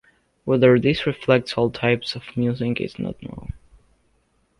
[0.45, 3.53] Whether this reflects all types of music is not known.